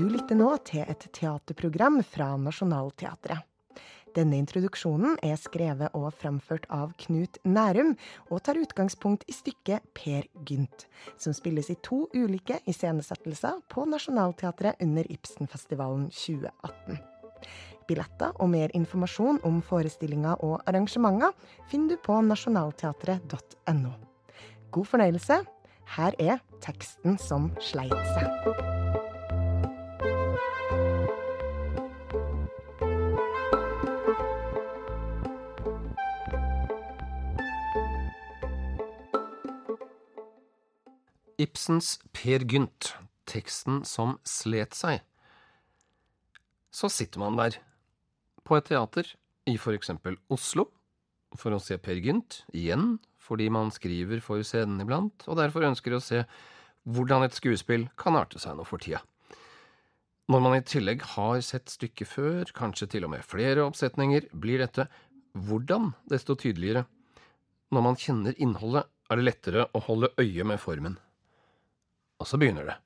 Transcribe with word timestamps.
Du 0.00 0.06
lytter 0.08 0.38
nå 0.38 0.48
til 0.64 0.86
et 0.88 1.02
teaterprogram 1.12 1.98
fra 2.06 2.32
Nationaltheatret. 2.40 3.44
Denne 4.16 4.40
introduksjonen 4.40 5.18
er 5.22 5.36
skrevet 5.38 5.92
og 5.94 6.08
framført 6.18 6.64
av 6.72 6.94
Knut 7.04 7.36
Nærum, 7.46 7.92
og 8.30 8.42
tar 8.46 8.58
utgangspunkt 8.58 9.26
i 9.30 9.34
stykket 9.36 9.84
Per 9.94 10.26
Gynt, 10.48 10.86
som 11.20 11.36
spilles 11.36 11.70
i 11.70 11.76
to 11.84 12.06
ulike 12.16 12.58
iscenesettelser 12.70 13.60
på 13.70 13.84
Nationaltheatret 13.86 14.80
under 14.82 15.06
Ibsenfestivalen 15.12 16.08
2018. 16.10 16.98
Billetter 17.90 18.34
og 18.40 18.50
mer 18.52 18.72
informasjon 18.76 19.40
om 19.46 19.60
forestillinger 19.66 20.42
og 20.46 20.60
arrangementer 20.64 21.34
finner 21.70 21.94
du 21.94 22.02
på 22.02 22.18
nasjonalteatret.no. 22.24 23.94
God 24.70 24.86
fornøyelse. 24.86 25.42
Her 25.90 26.14
er 26.22 26.38
teksten 26.62 27.16
som 27.18 27.48
sleit 27.58 27.90
seg. 27.90 28.50
Ibsens 41.40 41.96
Per 42.14 42.46
Gynt, 42.46 42.92
teksten 43.26 43.82
som 43.82 44.20
slet 44.22 44.78
seg. 44.78 45.02
Så 46.70 46.86
sitter 46.86 47.18
man 47.24 47.34
der, 47.34 47.58
på 48.46 48.60
et 48.60 48.70
teater 48.70 49.10
i 49.50 49.58
for 49.58 49.74
eksempel 49.74 50.22
Oslo, 50.30 50.68
for 51.34 51.50
å 51.50 51.58
se 51.58 51.82
Per 51.82 51.98
Gynt 51.98 52.44
igjen, 52.54 53.00
fordi 53.30 53.46
man 53.52 53.70
skriver 53.70 54.22
for 54.24 54.42
scenen 54.46 54.82
iblant, 54.82 55.22
og 55.30 55.38
derfor 55.38 55.68
ønsker 55.70 55.94
å 55.94 56.02
se 56.02 56.24
hvordan 56.90 57.22
et 57.26 57.36
skuespill 57.36 57.86
kan 58.00 58.18
arte 58.18 58.40
seg 58.42 58.58
nå 58.58 58.66
for 58.66 58.82
tida. 58.82 59.02
Når 60.30 60.42
man 60.44 60.56
i 60.56 60.62
tillegg 60.62 61.02
har 61.16 61.40
sett 61.42 61.70
stykket 61.72 62.06
før, 62.06 62.50
kanskje 62.54 62.86
til 62.92 63.06
og 63.06 63.14
med 63.14 63.26
flere 63.26 63.64
oppsetninger, 63.66 64.28
blir 64.30 64.62
dette 64.62 64.86
hvordan 65.34 65.92
desto 66.10 66.36
tydeligere. 66.38 66.84
Når 67.74 67.86
man 67.86 67.98
kjenner 67.98 68.38
innholdet, 68.38 68.86
er 69.10 69.18
det 69.18 69.26
lettere 69.26 69.66
å 69.74 69.82
holde 69.82 70.12
øye 70.22 70.46
med 70.46 70.60
formen. 70.62 70.96
Og 72.22 72.28
så 72.30 72.38
begynner 72.38 72.68
det. 72.68 72.76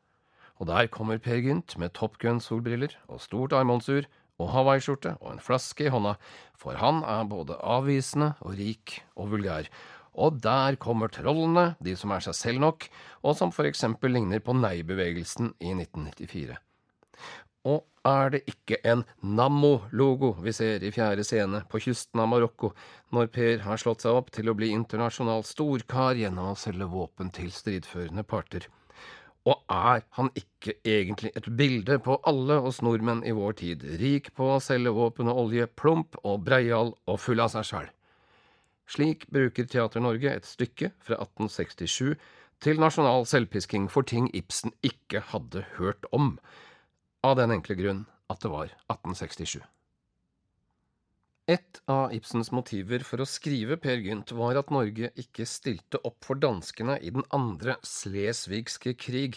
Og 0.56 0.70
der 0.70 0.88
kommer 0.88 1.20
Per 1.20 1.40
Gynt 1.42 1.74
med 1.80 1.92
Top 1.96 2.16
Gun-solbriller 2.22 2.94
og 3.10 3.20
stort 3.20 3.52
armbåndsur 3.56 4.06
og 4.40 4.50
hawaiiskjorte 4.54 5.16
og 5.20 5.34
en 5.34 5.42
flaske 5.42 5.86
i 5.86 5.92
hånda, 5.92 6.14
for 6.56 6.78
han 6.80 7.02
er 7.04 7.28
både 7.28 7.58
avvisende 7.60 8.32
og 8.40 8.56
rik 8.58 9.00
og 9.18 9.34
vulgær. 9.34 9.68
Og 10.14 10.38
der 10.42 10.76
kommer 10.78 11.10
trollene, 11.10 11.74
de 11.82 11.96
som 11.98 12.12
er 12.14 12.22
seg 12.22 12.36
selv 12.38 12.62
nok, 12.62 12.86
og 13.22 13.34
som 13.38 13.50
eksempel 13.66 14.14
ligner 14.14 14.42
på 14.44 14.54
Nei-bevegelsen 14.54 15.54
i 15.58 15.74
1994. 15.74 16.60
Og 17.64 17.80
er 18.04 18.34
det 18.34 18.42
ikke 18.50 18.76
en 18.84 19.02
Nammo-logo 19.24 20.34
vi 20.44 20.52
ser 20.52 20.82
i 20.84 20.92
fjerde 20.92 21.24
scene 21.24 21.62
på 21.70 21.80
kysten 21.80 22.20
av 22.20 22.28
Marokko, 22.28 22.74
når 23.16 23.30
Per 23.32 23.64
har 23.64 23.80
slått 23.80 24.04
seg 24.04 24.18
opp 24.18 24.30
til 24.34 24.50
å 24.52 24.56
bli 24.58 24.68
internasjonal 24.76 25.46
storkar 25.48 26.20
gjennom 26.20 26.52
å 26.52 26.58
selge 26.60 26.90
våpen 26.92 27.32
til 27.34 27.48
stridførende 27.54 28.26
parter? 28.28 28.68
Og 29.48 29.60
er 29.72 30.04
han 30.16 30.30
ikke 30.36 30.76
egentlig 30.88 31.32
et 31.36 31.48
bilde 31.56 31.98
på 32.04 32.16
alle 32.28 32.60
oss 32.64 32.80
nordmenn 32.84 33.24
i 33.28 33.32
vår 33.36 33.58
tid, 33.60 33.84
rik 34.00 34.30
på 34.36 34.54
å 34.54 34.62
selge 34.62 34.92
våpen 34.96 35.28
og 35.32 35.40
olje, 35.46 35.66
plump 35.68 36.16
og 36.22 36.44
breial 36.46 36.94
og 37.04 37.20
full 37.20 37.44
av 37.44 37.52
seg 37.52 37.68
sjæl? 37.68 37.90
Slik 38.90 39.28
bruker 39.32 39.68
Teater 39.70 40.02
Norge 40.04 40.30
et 40.30 40.48
stykke 40.48 40.92
fra 41.02 41.18
1867 41.22 42.16
til 42.64 42.80
nasjonal 42.80 43.26
selvpisking 43.28 43.88
for 43.92 44.06
ting 44.06 44.28
Ibsen 44.36 44.74
ikke 44.84 45.24
hadde 45.32 45.64
hørt 45.78 46.04
om, 46.12 46.36
av 47.24 47.38
den 47.40 47.54
enkle 47.56 47.76
grunn 47.78 48.04
at 48.32 48.44
det 48.44 48.52
var 48.52 48.68
1867. 48.92 49.62
Et 51.44 51.80
av 51.92 52.12
Ibsens 52.16 52.48
motiver 52.56 53.02
for 53.04 53.20
å 53.20 53.28
skrive 53.28 53.76
Per 53.76 54.00
Gynt 54.00 54.32
var 54.32 54.56
at 54.56 54.70
Norge 54.72 55.10
ikke 55.20 55.44
stilte 55.48 56.00
opp 56.08 56.24
for 56.24 56.40
danskene 56.40 56.96
i 57.04 57.12
den 57.12 57.26
andre 57.36 57.76
slesvigske 57.84 58.94
krig, 58.96 59.36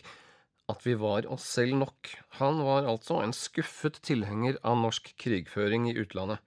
at 0.72 0.86
vi 0.88 0.96
var 1.00 1.28
oss 1.32 1.44
selv 1.58 1.76
nok. 1.82 2.14
Han 2.40 2.62
var 2.64 2.88
altså 2.88 3.20
en 3.24 3.36
skuffet 3.36 4.00
tilhenger 4.08 4.56
av 4.64 4.80
norsk 4.80 5.12
krigføring 5.20 5.90
i 5.92 5.98
utlandet. 6.00 6.40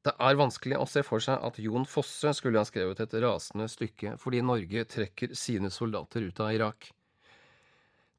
Det 0.00 0.14
er 0.16 0.38
vanskelig 0.40 0.78
å 0.80 0.86
se 0.88 1.02
for 1.04 1.20
seg 1.20 1.42
at 1.44 1.58
Jon 1.60 1.84
Fosse 1.84 2.32
skulle 2.36 2.60
ha 2.62 2.64
skrevet 2.64 3.02
et 3.04 3.16
rasende 3.20 3.66
stykke 3.68 4.14
fordi 4.20 4.40
Norge 4.40 4.86
trekker 4.88 5.34
sine 5.36 5.68
soldater 5.72 6.24
ut 6.24 6.40
av 6.40 6.54
Irak. 6.56 6.88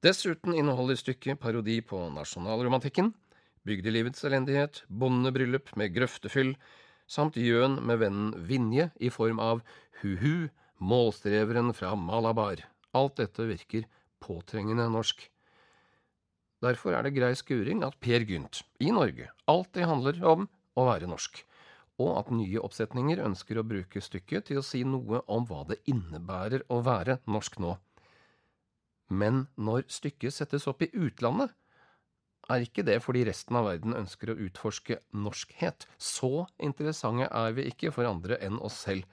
Dessuten 0.06 0.54
inneholder 0.58 0.98
stykket 0.98 1.42
parodi 1.42 1.80
på 1.86 2.04
nasjonalromantikken, 2.14 3.12
bygdelivets 3.66 4.26
elendighet, 4.30 4.84
bondebryllup 4.90 5.74
med 5.78 5.94
grøftefyll, 5.98 6.56
samt 7.10 7.38
gjøn 7.38 7.80
med 7.86 8.02
vennen 8.02 8.32
Vinje 8.46 8.90
i 9.02 9.10
form 9.14 9.42
av 9.42 9.62
Hu-Hu, 10.02 10.50
målstreveren 10.82 11.74
fra 11.78 11.94
Malabar. 11.98 12.62
Alt 12.98 13.22
dette 13.22 13.46
virker 13.50 13.86
påtrengende 14.22 14.88
norsk. 14.90 15.22
Derfor 16.62 16.94
er 16.94 17.06
det 17.06 17.16
grei 17.18 17.34
skuring 17.38 17.82
at 17.86 17.98
Per 18.02 18.26
Gynt, 18.26 18.62
i 18.82 18.94
Norge, 18.94 19.32
alltid 19.50 19.90
handler 19.90 20.22
om 20.26 20.50
å 20.78 20.86
være 20.90 21.10
norsk, 21.10 21.42
og 22.02 22.12
at 22.20 22.34
nye 22.34 22.62
oppsetninger 22.66 23.22
ønsker 23.24 23.60
å 23.60 23.68
bruke 23.68 24.02
stykket 24.04 24.50
til 24.50 24.62
å 24.62 24.66
si 24.66 24.84
noe 24.88 25.22
om 25.32 25.48
hva 25.50 25.64
det 25.70 25.80
innebærer 25.92 26.66
å 26.74 26.82
være 26.86 27.20
norsk 27.30 27.62
nå. 27.64 27.78
Men 29.12 29.46
når 29.60 29.88
stykket 29.92 30.36
settes 30.36 30.68
opp 30.72 30.84
i 30.86 30.92
utlandet, 30.96 31.52
er 32.52 32.66
ikke 32.66 32.84
det 32.88 32.98
fordi 33.04 33.24
resten 33.28 33.58
av 33.60 33.68
verden 33.70 33.96
ønsker 33.96 34.32
å 34.32 34.38
utforske 34.48 34.98
norskhet. 35.14 35.86
Så 35.98 36.48
interessante 36.64 37.28
er 37.28 37.56
vi 37.58 37.68
ikke 37.70 37.92
for 37.96 38.10
andre 38.10 38.40
enn 38.44 38.60
oss 38.60 38.80
selv. 38.88 39.06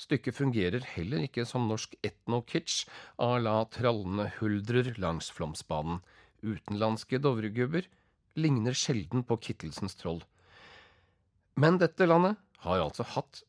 Stykket 0.00 0.34
fungerer 0.34 0.86
heller 0.96 1.22
ikke 1.22 1.44
som 1.46 1.68
norsk 1.70 1.94
etno-kitsch 2.02 2.88
à 3.22 3.36
la 3.38 3.60
trallende 3.70 4.26
huldrer 4.40 4.94
langs 4.98 5.30
Flåmsbanen. 5.34 6.00
Utenlandske 6.42 7.20
Dovregubber 7.22 7.86
ligner 8.34 8.74
sjelden 8.74 9.22
på 9.22 9.38
Kittelsens 9.38 9.94
troll. 10.00 10.24
Men 11.54 11.78
dette 11.78 12.06
landet 12.06 12.36
har 12.66 12.82
altså 12.82 13.06
hatt 13.14 13.42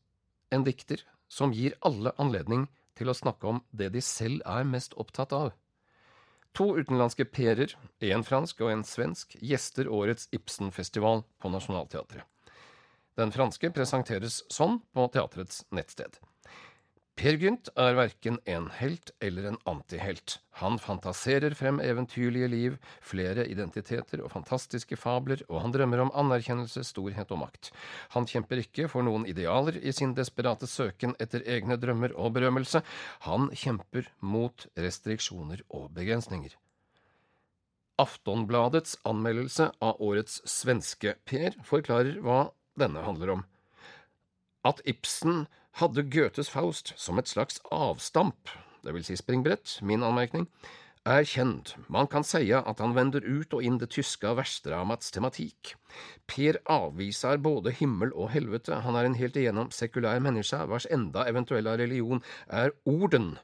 en 0.54 0.64
dikter 0.66 1.02
som 1.28 1.52
gir 1.54 1.74
alle 1.86 2.12
anledning 2.22 2.68
til 2.96 3.10
å 3.10 3.16
snakke 3.16 3.48
om 3.50 3.62
det 3.74 3.90
de 3.96 4.02
selv 4.04 4.44
er 4.46 4.68
mest 4.68 4.94
opptatt 4.94 5.34
av. 5.34 5.50
To 6.56 6.70
utenlandske 6.78 7.26
p-er, 7.28 7.74
én 8.00 8.22
fransk 8.24 8.62
og 8.64 8.70
en 8.72 8.84
svensk, 8.86 9.34
gjester 9.44 9.90
årets 9.92 10.30
Ibsen-festival 10.32 11.26
på 11.42 11.50
Nationaltheatret. 11.52 12.24
Den 13.16 13.32
franske 13.32 13.68
presenteres 13.72 14.42
sånn 14.52 14.78
på 14.94 15.08
teatrets 15.12 15.64
nettsted. 15.74 16.16
Per 17.16 17.32
Gynt 17.40 17.70
er 17.80 17.94
verken 17.96 18.36
en 18.44 18.66
helt 18.76 19.10
eller 19.24 19.46
en 19.48 19.56
antihelt. 19.64 20.34
Han 20.60 20.74
fantaserer 20.76 21.54
frem 21.56 21.78
eventyrlige 21.80 22.48
liv, 22.52 22.76
flere 23.00 23.46
identiteter 23.48 24.20
og 24.20 24.34
fantastiske 24.34 24.98
fabler, 25.00 25.40
og 25.48 25.62
han 25.64 25.72
drømmer 25.72 26.04
om 26.04 26.12
anerkjennelse, 26.12 26.84
storhet 26.84 27.32
og 27.32 27.40
makt. 27.46 27.72
Han 28.12 28.28
kjemper 28.28 28.60
ikke 28.60 28.90
for 28.92 29.06
noen 29.08 29.24
idealer 29.32 29.80
i 29.80 29.96
sin 29.96 30.12
desperate 30.18 30.68
søken 30.68 31.16
etter 31.16 31.40
egne 31.48 31.80
drømmer 31.80 32.12
og 32.20 32.36
berømmelse. 32.36 32.84
Han 33.24 33.48
kjemper 33.64 34.12
mot 34.20 34.68
restriksjoner 34.76 35.64
og 35.72 35.88
begrensninger. 35.96 36.52
Aftonbladets 37.96 38.98
anmeldelse 39.08 39.72
av 39.80 40.04
årets 40.04 40.42
svenske 40.44 41.16
Per 41.24 41.56
forklarer 41.64 42.20
hva 42.20 42.50
denne 42.76 43.08
handler 43.08 43.38
om. 43.38 43.46
At 44.68 44.84
Ibsen 44.84 45.46
hadde 45.80 46.06
Goethes 46.08 46.48
Faust 46.48 46.94
som 46.96 47.20
et 47.20 47.28
slags 47.28 47.60
avstamp, 47.74 48.48
det 48.84 48.94
vil 48.96 49.04
si 49.04 49.16
springbrett, 49.18 49.78
min 49.82 50.04
anmerkning, 50.06 50.46
er 51.06 51.22
kjent, 51.28 51.74
man 51.92 52.08
kan 52.10 52.24
seie 52.26 52.58
at 52.58 52.80
han 52.82 52.96
vender 52.96 53.22
ut 53.22 53.52
og 53.54 53.62
inn 53.62 53.76
det 53.78 53.92
tyske 53.94 54.32
versdramats 54.38 55.12
tematikk. 55.14 55.76
Per 56.26 56.58
avviser 56.72 57.38
både 57.38 57.74
himmel 57.78 58.10
og 58.14 58.32
helvete, 58.34 58.80
han 58.82 58.98
er 58.98 59.06
en 59.06 59.18
helt 59.20 59.36
igjennom 59.38 59.70
sekulær 59.74 60.18
menneske, 60.24 60.64
vars 60.66 60.88
enda 60.90 61.28
eventuelle 61.30 61.76
religion 61.78 62.24
er 62.48 62.74
orden, 62.88 63.36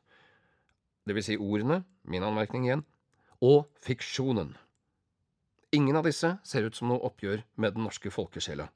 det 1.07 1.17
vil 1.19 1.27
si 1.27 1.39
ordene, 1.39 1.83
min 2.07 2.25
anmerkning 2.27 2.67
igjen, 2.67 2.85
og 3.43 3.67
fiksjonen. 3.83 4.57
Ingen 5.75 5.99
av 5.99 6.07
disse 6.07 6.37
ser 6.47 6.67
ut 6.67 6.77
som 6.79 6.91
noe 6.91 7.03
oppgjør 7.07 7.43
med 7.63 7.75
den 7.77 7.87
norske 7.87 8.11
folkesjela. 8.13 8.69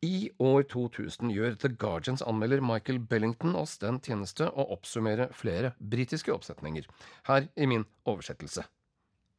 I 0.00 0.30
år 0.40 0.62
2000 0.72 1.28
gjør 1.28 1.56
The 1.60 1.68
Guardians 1.76 2.22
anmelder 2.24 2.62
Michael 2.64 3.02
Bellington 3.04 3.52
oss 3.60 3.74
den 3.82 3.98
tjeneste 4.00 4.46
å 4.48 4.64
oppsummere 4.72 5.26
flere 5.36 5.74
britiske 5.76 6.32
oppsetninger, 6.32 6.86
her 7.28 7.48
i 7.52 7.68
min 7.68 7.84
oversettelse. 8.08 8.64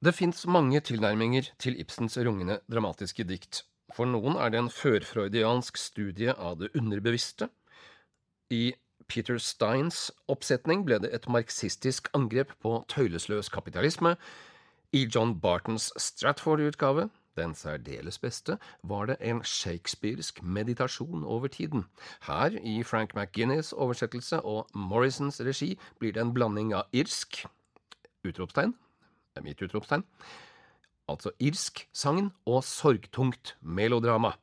Det 0.06 0.14
fins 0.14 0.46
mange 0.46 0.78
tilnærminger 0.86 1.50
til 1.62 1.80
Ibsens 1.82 2.20
rungende 2.22 2.60
dramatiske 2.70 3.26
dikt. 3.26 3.64
For 3.94 4.06
noen 4.06 4.38
er 4.38 4.54
det 4.54 4.62
en 4.62 4.70
førfreudiansk 4.70 5.82
studie 5.82 6.34
av 6.38 6.60
det 6.62 6.70
underbevisste. 6.78 7.50
I 8.54 8.76
Peter 9.10 9.42
Steins 9.42 10.12
oppsetning 10.30 10.86
ble 10.86 11.02
det 11.02 11.10
et 11.14 11.26
marxistisk 11.26 12.10
angrep 12.18 12.54
på 12.62 12.84
tøylesløs 12.94 13.50
kapitalisme. 13.50 14.14
I 14.94 15.08
John 15.10 15.34
Bartons 15.42 15.90
Stratford-utgave, 15.98 17.10
den 17.38 17.56
særdeles 17.56 18.20
beste, 18.20 18.58
var 18.84 19.08
det 19.10 19.18
en 19.22 19.42
shakespearsk 19.44 20.44
meditasjon 20.44 21.24
over 21.24 21.48
tiden. 21.48 21.86
Her, 22.28 22.58
i 22.64 22.84
Frank 22.84 23.16
McGinnis 23.16 23.74
oversettelse 23.74 24.42
og 24.42 24.70
Morrisons 24.76 25.42
regi, 25.42 25.78
blir 26.00 26.14
det 26.14 26.22
en 26.22 26.34
blanding 26.34 26.74
av 26.76 26.92
irsk 26.92 27.44
utropstegn, 28.28 28.76
mitt 29.42 29.62
utropstegn, 29.64 30.04
altså 31.10 31.32
irsk 31.40 31.86
sagn 31.94 32.32
og 32.46 32.64
sorgtungt 32.68 33.56
melodrama. 33.62 34.36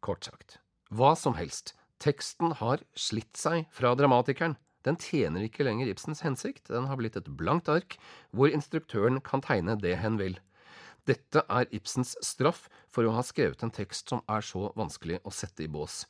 Kort 0.00 0.24
sagt, 0.28 0.60
hva 0.88 1.14
som 1.18 1.36
helst, 1.36 1.74
teksten 2.00 2.54
har 2.60 2.84
slitt 2.96 3.36
seg 3.36 3.66
fra 3.74 3.92
dramatikeren. 3.98 4.56
Den 4.86 4.96
tjener 4.96 5.44
ikke 5.44 5.66
lenger 5.66 5.90
Ibsens 5.90 6.22
hensikt, 6.24 6.70
den 6.72 6.86
har 6.88 6.96
blitt 6.96 7.18
et 7.20 7.28
blankt 7.36 7.68
ark 7.68 7.98
hvor 8.32 8.48
instruktøren 8.48 9.20
kan 9.20 9.44
tegne 9.44 9.76
det 9.76 9.98
hen 10.00 10.16
vil. 10.20 10.38
Dette 11.08 11.44
er 11.48 11.68
Ibsens 11.74 12.16
straff 12.24 12.66
for 12.92 13.06
å 13.06 13.14
ha 13.16 13.24
skrevet 13.24 13.62
en 13.64 13.72
tekst 13.74 14.12
som 14.12 14.24
er 14.28 14.44
så 14.44 14.68
vanskelig 14.76 15.20
å 15.24 15.32
sette 15.34 15.64
i 15.64 15.70
bås, 15.70 16.04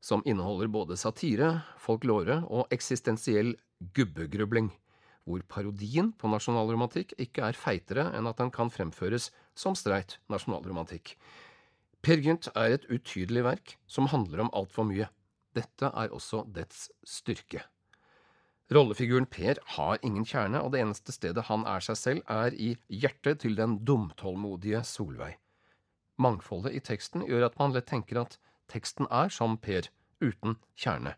som 0.00 0.24
inneholder 0.24 0.70
både 0.72 0.96
satire, 0.96 1.60
folklore 1.78 2.40
og 2.48 2.70
eksistensiell 2.72 3.56
gubbegrubling 3.96 4.70
hvor 5.28 5.42
parodien 5.46 6.10
på 6.18 6.30
nasjonalromantikk 6.32 7.14
ikke 7.20 7.44
er 7.46 7.58
feitere 7.58 8.08
enn 8.16 8.28
at 8.30 8.40
den 8.40 8.50
kan 8.54 8.72
fremføres 8.72 9.30
som 9.58 9.76
streit 9.78 10.18
nasjonalromantikk. 10.32 11.14
Per 12.00 12.22
Gynt 12.24 12.48
er 12.56 12.76
et 12.76 12.86
utydelig 12.88 13.44
verk 13.44 13.76
som 13.90 14.08
handler 14.10 14.46
om 14.46 14.52
altfor 14.56 14.88
mye. 14.88 15.10
Dette 15.56 15.90
er 15.92 16.14
også 16.16 16.46
dets 16.48 16.88
styrke. 17.04 17.62
Rollefiguren 18.70 19.26
Per 19.26 19.58
har 19.76 19.98
ingen 20.06 20.22
kjerne, 20.22 20.60
og 20.62 20.70
det 20.70 20.84
eneste 20.84 21.10
stedet 21.10 21.48
han 21.48 21.64
er 21.66 21.82
seg 21.82 21.96
selv, 21.98 22.20
er 22.30 22.54
i 22.54 22.76
hjertet 22.86 23.42
til 23.42 23.56
den 23.58 23.80
dumtålmodige 23.82 24.84
Solveig. 24.86 25.40
Mangfoldet 26.20 26.76
i 26.78 26.82
teksten 26.84 27.24
gjør 27.26 27.48
at 27.48 27.58
man 27.58 27.74
lett 27.74 27.88
tenker 27.90 28.20
at 28.22 28.38
teksten 28.70 29.08
er 29.10 29.32
som 29.34 29.56
Per, 29.58 29.88
uten 30.22 30.54
kjerne. 30.78 31.16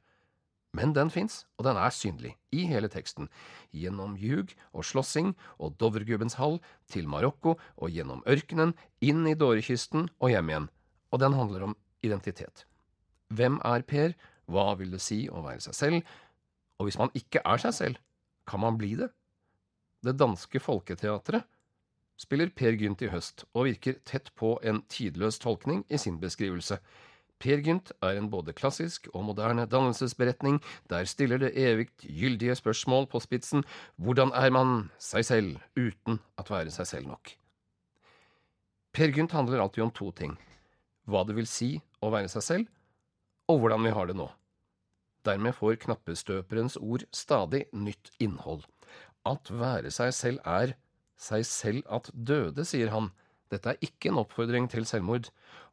Men 0.72 0.94
den 0.96 1.10
fins, 1.12 1.42
og 1.60 1.66
den 1.66 1.76
er 1.76 1.92
synlig, 1.92 2.32
i 2.56 2.64
hele 2.70 2.88
teksten, 2.88 3.28
gjennom 3.76 4.14
ljug 4.16 4.54
og 4.72 4.86
slåssing 4.88 5.34
og 5.58 5.76
Dovregubbens 5.76 6.38
hall, 6.40 6.56
til 6.88 7.10
Marokko 7.10 7.58
og 7.76 7.92
gjennom 7.92 8.24
ørkenen, 8.24 8.72
inn 9.04 9.26
i 9.28 9.36
Dårekysten 9.36 10.08
og 10.22 10.32
hjem 10.32 10.48
igjen, 10.48 10.70
og 11.12 11.20
den 11.20 11.36
handler 11.36 11.68
om 11.68 11.76
identitet. 12.00 12.64
Hvem 13.28 13.60
er 13.68 13.84
Per, 13.84 14.16
hva 14.48 14.70
vil 14.80 14.96
det 14.96 15.04
si 15.04 15.26
å 15.28 15.44
være 15.44 15.60
seg 15.66 15.76
selv, 15.76 16.14
og 16.82 16.88
hvis 16.88 16.98
man 16.98 17.12
ikke 17.14 17.38
er 17.46 17.60
seg 17.62 17.74
selv, 17.76 17.98
kan 18.50 18.58
man 18.58 18.74
bli 18.74 18.96
det? 18.98 19.12
Det 20.02 20.16
danske 20.18 20.58
folketeatret 20.58 21.46
spiller 22.18 22.50
Per 22.50 22.74
Gynt 22.74 23.04
i 23.06 23.10
høst, 23.12 23.44
og 23.54 23.68
virker 23.68 24.00
tett 24.02 24.32
på 24.38 24.56
en 24.66 24.82
tidløs 24.90 25.38
tolkning 25.42 25.84
i 25.86 25.98
sin 25.98 26.18
beskrivelse. 26.22 26.80
Per 27.38 27.62
Gynt 27.62 27.92
er 28.02 28.18
en 28.18 28.28
både 28.30 28.54
klassisk 28.54 29.06
og 29.12 29.28
moderne 29.30 29.68
dannelsesberetning, 29.70 30.58
der 30.90 31.06
stiller 31.06 31.38
det 31.38 31.54
evigt 31.58 32.02
gyldige 32.02 32.58
spørsmål 32.58 33.06
på 33.14 33.22
spitsen 33.22 33.62
hvordan 33.94 34.34
er 34.34 34.50
man 34.54 34.90
seg 34.98 35.26
selv 35.26 35.62
uten 35.78 36.18
at 36.38 36.50
være 36.50 36.74
seg 36.74 36.90
selv 36.90 37.14
nok? 37.14 37.34
Per 38.92 39.14
Gynt 39.14 39.38
handler 39.38 39.62
alltid 39.62 39.86
om 39.86 39.94
to 39.94 40.10
ting, 40.10 40.34
hva 41.06 41.22
det 41.26 41.38
vil 41.38 41.46
si 41.46 41.76
å 42.02 42.10
være 42.10 42.30
seg 42.30 42.46
selv, 42.50 42.70
og 43.46 43.62
hvordan 43.62 43.86
vi 43.86 43.94
har 43.94 44.10
det 44.10 44.18
nå. 44.18 44.30
Dermed 45.26 45.54
får 45.54 45.78
knappestøperens 45.84 46.78
ord 46.80 47.04
stadig 47.14 47.66
nytt 47.72 48.10
innhold. 48.22 48.64
At 49.28 49.50
være 49.54 49.92
seg 49.94 50.14
selv 50.16 50.42
er 50.48 50.74
seg 51.22 51.46
selv 51.46 51.86
at 51.94 52.10
døde, 52.12 52.64
sier 52.66 52.90
han, 52.90 53.12
dette 53.52 53.74
er 53.74 53.84
ikke 53.84 54.10
en 54.10 54.20
oppfordring 54.22 54.68
til 54.72 54.86
selvmord. 54.88 55.28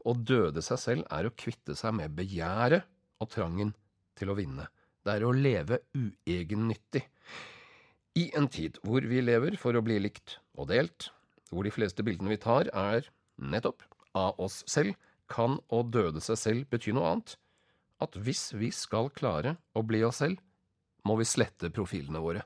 Å 0.06 0.14
døde 0.14 0.62
seg 0.64 0.82
selv 0.82 1.08
er 1.16 1.28
å 1.28 1.34
kvitte 1.34 1.76
seg 1.80 1.96
med 1.98 2.14
begjæret 2.18 2.86
og 3.20 3.32
trangen 3.34 3.74
til 4.20 4.32
å 4.32 4.38
vinne. 4.38 4.68
Det 5.04 5.16
er 5.16 5.26
å 5.26 5.34
leve 5.34 5.80
uegennyttig. 5.96 7.06
I 8.20 8.30
en 8.36 8.50
tid 8.52 8.78
hvor 8.84 9.06
vi 9.08 9.22
lever 9.24 9.56
for 9.60 9.78
å 9.78 9.84
bli 9.86 10.00
likt 10.02 10.38
og 10.60 10.70
delt, 10.74 11.10
hvor 11.50 11.66
de 11.66 11.74
fleste 11.74 12.04
bildene 12.06 12.34
vi 12.34 12.42
tar 12.42 12.70
er 12.76 13.08
nettopp 13.40 13.86
av 14.18 14.40
oss 14.44 14.62
selv, 14.68 14.96
kan 15.30 15.60
å 15.70 15.84
døde 15.86 16.22
seg 16.26 16.40
selv 16.42 16.70
bety 16.74 16.92
noe 16.96 17.14
annet. 17.14 17.36
At 18.00 18.16
hvis 18.16 18.54
vi 18.56 18.72
skal 18.76 19.12
klare 19.12 19.58
å 19.76 19.84
bli 19.84 20.02
oss 20.08 20.22
selv, 20.24 20.40
må 21.08 21.18
vi 21.20 21.28
slette 21.28 21.72
profilene 21.74 22.22
våre. 22.24 22.46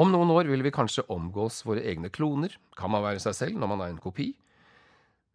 Om 0.00 0.12
noen 0.12 0.30
år 0.32 0.48
vil 0.48 0.62
vi 0.64 0.72
kanskje 0.72 1.04
omgås 1.12 1.64
våre 1.66 1.82
egne 1.84 2.08
kloner, 2.12 2.54
kan 2.78 2.92
man 2.92 3.04
være 3.04 3.20
seg 3.20 3.36
selv 3.36 3.60
når 3.60 3.72
man 3.72 3.82
er 3.84 3.92
en 3.92 4.00
kopi? 4.00 4.30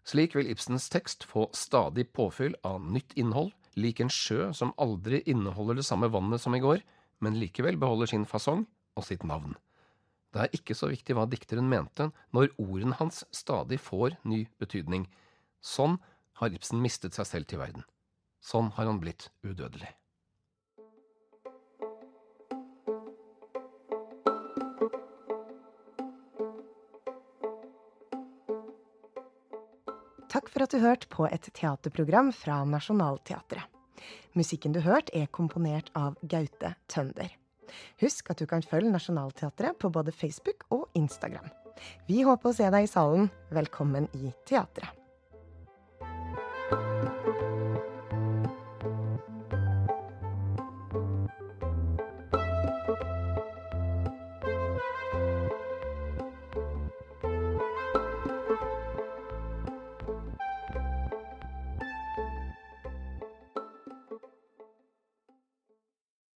Slik 0.06 0.36
vil 0.38 0.50
Ibsens 0.50 0.88
tekst 0.94 1.26
få 1.26 1.48
stadig 1.54 2.08
påfyll 2.14 2.56
av 2.66 2.82
nytt 2.82 3.14
innhold, 3.18 3.52
lik 3.76 4.00
en 4.00 4.14
sjø 4.14 4.52
som 4.56 4.74
aldri 4.82 5.24
inneholder 5.30 5.82
det 5.82 5.86
samme 5.88 6.10
vannet 6.14 6.42
som 6.42 6.56
i 6.56 6.62
går, 6.64 6.82
men 7.26 7.40
likevel 7.42 7.78
beholder 7.82 8.10
sin 8.14 8.26
fasong 8.30 8.66
og 8.96 9.08
sitt 9.08 9.26
navn. 9.28 9.56
Det 10.36 10.44
er 10.44 10.56
ikke 10.58 10.76
så 10.78 10.90
viktig 10.92 11.16
hva 11.16 11.26
dikteren 11.32 11.70
mente 11.72 12.10
når 12.36 12.54
ordene 12.60 12.98
hans 13.00 13.24
stadig 13.36 13.80
får 13.82 14.18
ny 14.28 14.46
betydning. 14.62 15.08
Sånn 15.64 15.98
har 16.42 16.54
Ibsen 16.54 16.82
mistet 16.84 17.16
seg 17.16 17.30
selv 17.30 17.50
til 17.50 17.62
verden. 17.62 17.86
Sånn 18.46 18.70
har 18.78 18.86
han 18.86 19.00
blitt 19.02 19.32
udødelig. 19.42 19.90
Takk 30.36 30.52
for 30.52 30.66
at 30.66 30.74
du 30.76 30.82
hørte 30.84 31.08
på 31.10 31.26
et 31.32 31.48
teaterprogram 31.56 32.30
fra 32.36 32.60
Nationaltheatret. 32.68 33.72
Musikken 34.36 34.76
du 34.76 34.82
hørte, 34.84 35.16
er 35.16 35.32
komponert 35.32 35.88
av 35.96 36.18
Gaute 36.22 36.74
Tønder. 36.92 37.32
Husk 38.04 38.30
at 38.30 38.44
du 38.44 38.46
kan 38.52 38.62
følge 38.62 38.92
Nationaltheatret 38.92 39.80
på 39.80 39.90
både 39.96 40.14
Facebook 40.14 40.68
og 40.76 40.86
Instagram. 40.94 41.48
Vi 42.12 42.22
håper 42.28 42.52
å 42.52 42.58
se 42.60 42.68
deg 42.76 42.86
i 42.86 42.92
salen. 42.92 43.32
Velkommen 43.56 44.12
i 44.20 44.36
teatret. 44.46 45.05